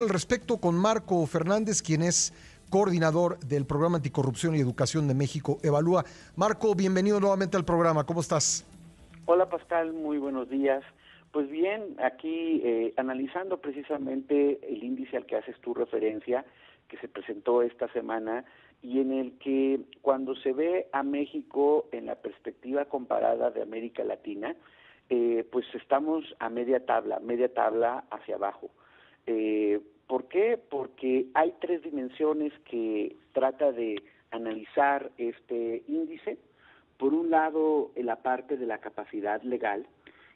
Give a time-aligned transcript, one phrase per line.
[0.00, 2.32] al respecto con Marco Fernández, quien es
[2.70, 6.04] coordinador del Programa Anticorrupción y Educación de México Evalúa.
[6.36, 8.06] Marco, bienvenido nuevamente al programa.
[8.06, 8.64] ¿Cómo estás?
[9.26, 10.84] Hola Pascal, muy buenos días.
[11.32, 16.44] Pues bien, aquí eh, analizando precisamente el índice al que haces tu referencia,
[16.86, 18.44] que se presentó esta semana
[18.82, 24.04] y en el que cuando se ve a México en la perspectiva comparada de América
[24.04, 24.54] Latina,
[25.10, 28.70] eh, pues estamos a media tabla, media tabla hacia abajo.
[29.28, 30.58] Eh, ¿Por qué?
[30.70, 36.38] Porque hay tres dimensiones que trata de analizar este índice.
[36.96, 39.86] Por un lado, la parte de la capacidad legal,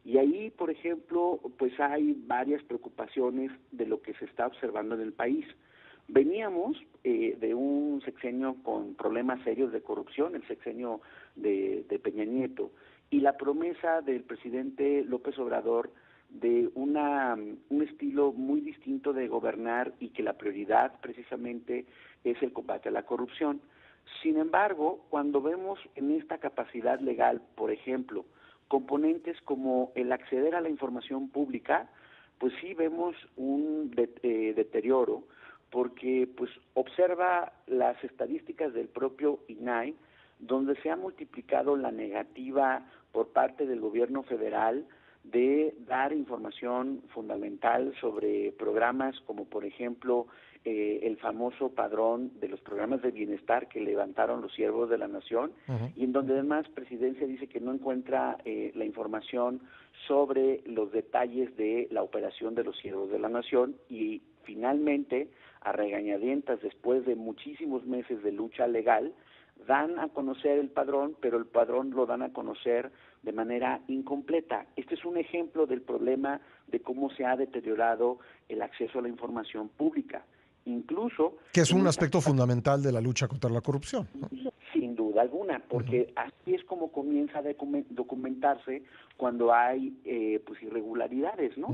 [0.04, 5.00] y ahí, por ejemplo, pues hay varias preocupaciones de lo que se está observando en
[5.00, 5.46] el país.
[6.08, 11.00] Veníamos eh, de un sexenio con problemas serios de corrupción, el sexenio
[11.34, 12.72] de Peña Nieto,
[13.08, 15.90] y la promesa del presidente López Obrador
[16.32, 21.86] de una, un estilo muy distinto de gobernar y que la prioridad precisamente
[22.24, 23.60] es el combate a la corrupción.
[24.22, 28.24] Sin embargo, cuando vemos en esta capacidad legal, por ejemplo,
[28.68, 31.88] componentes como el acceder a la información pública,
[32.38, 35.24] pues sí vemos un eh, deterioro
[35.70, 39.94] porque pues observa las estadísticas del propio INAI
[40.38, 44.86] donde se ha multiplicado la negativa por parte del gobierno federal
[45.24, 50.26] de dar información fundamental sobre programas como por ejemplo
[50.64, 55.08] eh, el famoso padrón de los programas de bienestar que levantaron los siervos de la
[55.08, 55.52] nación
[55.96, 59.60] y en donde además presidencia dice que no encuentra eh, la información
[60.06, 65.28] sobre los detalles de la operación de los siervos de la nación y finalmente
[65.62, 69.12] a regañadientas después de muchísimos meses de lucha legal
[69.66, 72.92] dan a conocer el padrón, pero el padrón lo dan a conocer
[73.22, 74.66] de manera incompleta.
[74.76, 78.18] Este es un ejemplo del problema de cómo se ha deteriorado
[78.48, 80.24] el acceso a la información pública.
[80.64, 81.38] Incluso...
[81.52, 84.08] Que es un aspecto fundamental de la lucha contra la corrupción.
[84.30, 84.41] Sin
[85.24, 87.42] duda alguna, porque así es como comienza a
[87.90, 88.82] documentarse
[89.16, 91.68] cuando hay eh, pues irregularidades, ¿no?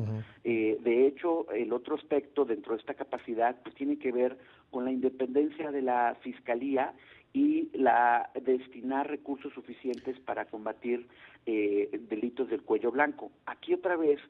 [0.45, 4.39] Eh, de hecho, el otro aspecto dentro de esta capacidad pues tiene que ver
[4.71, 6.93] con la independencia de la fiscalía
[7.33, 11.07] y la destinar recursos suficientes para combatir
[11.47, 13.31] eh, delitos del cuello blanco.
[13.47, 14.21] Aquí otra vez,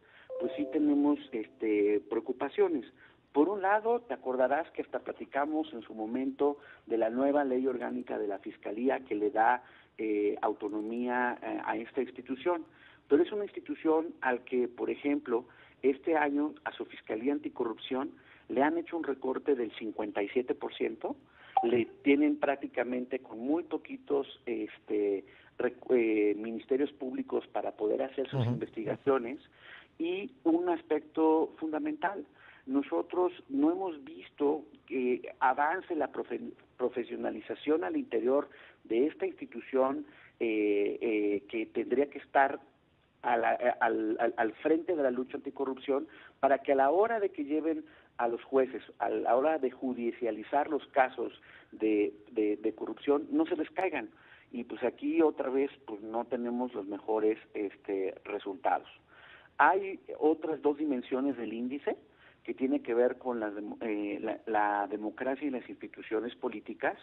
[0.41, 2.85] pues sí tenemos este, preocupaciones.
[3.33, 7.67] Por un lado, te acordarás que hasta platicamos en su momento de la nueva ley
[7.67, 9.63] orgánica de la Fiscalía que le da
[9.99, 12.65] eh, autonomía eh, a esta institución,
[13.09, 15.45] pero es una institución al que, por ejemplo,
[15.83, 18.13] este año a su Fiscalía Anticorrupción
[18.49, 21.15] le han hecho un recorte del 57%,
[21.65, 25.25] le tienen prácticamente con muy poquitos este,
[25.91, 29.39] eh, ministerios públicos para poder hacer sus investigaciones
[29.99, 32.25] y un aspecto fundamental.
[32.69, 36.13] Nosotros no hemos visto que avance la
[36.77, 38.51] profesionalización al interior
[38.85, 40.05] de esta institución
[40.39, 42.61] eh, eh, que tendría que estar
[43.23, 46.09] al, al, frente de la lucha anticorrupción
[46.41, 47.87] para que a la hora de que lleven
[48.19, 51.33] a los jueces, a la hora de judicializar los casos
[51.73, 54.11] de, de, corrupción, no se les caigan.
[54.53, 58.89] Y pues aquí otra vez pues no tenemos los mejores este, resultados.
[59.57, 61.97] Hay otras dos dimensiones del índice
[62.49, 66.97] que tiene que ver con la, eh, la democracia y las instituciones políticas.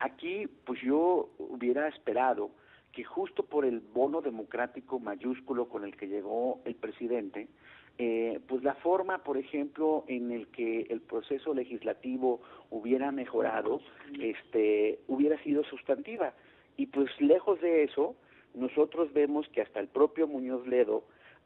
[0.00, 2.50] Aquí pues yo hubiera esperado
[2.92, 7.48] que justo por el bono democrático mayúsculo con el que llegó el presidente,
[7.96, 13.80] eh, pues la forma, por ejemplo, en el que el proceso legislativo hubiera mejorado,
[14.20, 16.34] este, hubiera sido sustantiva.
[16.76, 18.14] Y pues lejos de eso,
[18.52, 21.04] nosotros vemos que hasta el propio Muñoz Ledo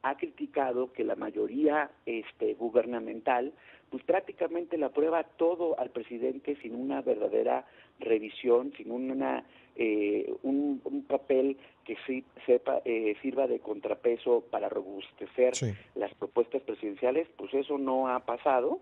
[0.09, 3.53] ha criticado que la mayoría este, gubernamental
[3.89, 7.65] pues prácticamente le aprueba todo al presidente sin una verdadera
[7.99, 9.45] revisión, sin una
[9.79, 15.53] eh, un, papel que sí sepa eh, sirva de contrapeso para robustecer
[15.95, 18.79] las propuestas presidenciales, pues eso no ha pasado.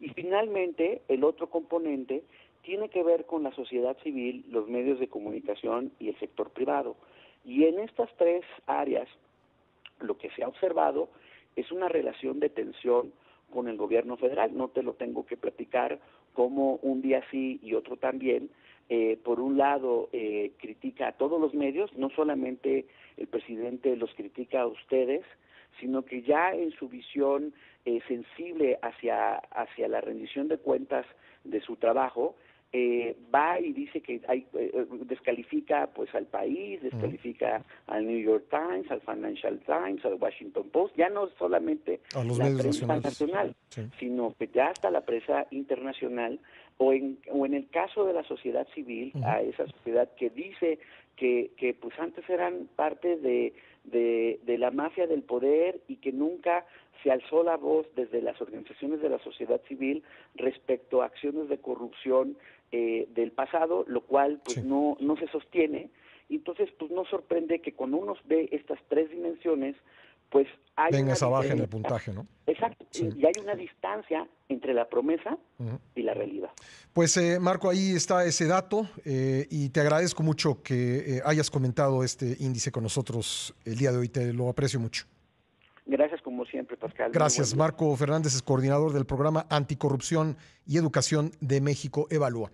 [0.00, 2.22] Y finalmente, el otro componente
[2.62, 6.96] tiene que ver con la sociedad civil, los medios de comunicación y el sector privado.
[7.44, 9.08] Y en estas tres áreas,
[10.00, 11.08] lo que se ha observado
[11.56, 13.12] es una relación de tensión
[13.50, 14.56] con el gobierno federal.
[14.56, 15.98] No te lo tengo que platicar
[16.32, 18.50] como un día sí y otro también.
[18.88, 24.14] Eh, por un lado, eh, critica a todos los medios, no solamente el presidente los
[24.14, 25.24] critica a ustedes,
[25.80, 27.52] sino que ya en su visión
[27.84, 31.04] eh, sensible hacia, hacia la rendición de cuentas
[31.44, 32.36] de su trabajo,
[32.72, 38.46] eh, va y dice que hay, eh, descalifica pues al país, descalifica al New York
[38.50, 43.54] Times, al Financial Times, al Washington Post, ya no solamente a los la prensa nacional,
[43.98, 46.40] sino que ya hasta la prensa internacional
[46.78, 50.78] o en, o en el caso de la sociedad civil, a esa sociedad que dice
[51.16, 53.54] que, que pues antes eran parte de,
[53.84, 56.66] de, de la mafia del poder y que nunca
[57.02, 60.02] se alzó la voz desde las organizaciones de la sociedad civil
[60.34, 62.36] respecto a acciones de corrupción
[62.72, 64.62] eh, del pasado, lo cual pues Sí.
[64.64, 65.90] no, no se sostiene.
[66.28, 69.76] Entonces, pues no sorprende que cuando uno ve estas tres dimensiones,
[70.30, 72.26] pues hay Venga una esa baja en el puntaje, ¿no?
[72.46, 73.08] Exacto, Sí.
[73.16, 75.38] y hay una distancia entre la promesa
[75.94, 76.50] y la realidad.
[76.92, 81.48] Pues eh, Marco, ahí está ese dato eh, y te agradezco mucho que eh, hayas
[81.50, 85.06] comentado este índice con nosotros el día de hoy, te lo aprecio mucho.
[85.86, 87.12] Gracias como siempre, Pascal.
[87.12, 87.56] Gracias.
[87.56, 90.36] Marco Fernández es coordinador del programa Anticorrupción
[90.66, 92.50] y Educación de México Evalúa.